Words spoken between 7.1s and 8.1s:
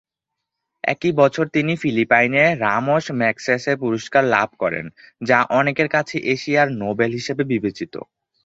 হিসেবে বিবেচিত।